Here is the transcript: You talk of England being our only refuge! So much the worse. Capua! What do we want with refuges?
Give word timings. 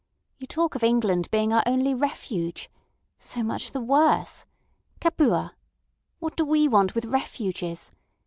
You 0.39 0.47
talk 0.47 0.73
of 0.73 0.81
England 0.83 1.29
being 1.29 1.53
our 1.53 1.61
only 1.67 1.93
refuge! 1.93 2.71
So 3.19 3.43
much 3.43 3.69
the 3.69 3.79
worse. 3.81 4.47
Capua! 4.99 5.55
What 6.17 6.35
do 6.35 6.43
we 6.43 6.67
want 6.67 6.95
with 6.95 7.05
refuges? 7.05 7.91